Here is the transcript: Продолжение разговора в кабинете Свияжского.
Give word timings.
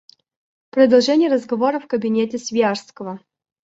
Продолжение 0.71 1.29
разговора 1.29 1.79
в 1.79 1.85
кабинете 1.85 2.39
Свияжского. 2.39 3.19